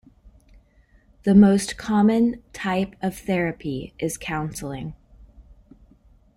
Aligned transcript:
The 1.25 1.35
most 1.35 1.77
common 1.77 2.41
type 2.53 2.95
of 3.03 3.15
therapy 3.19 3.93
is 3.99 4.17
counseling. 4.17 4.95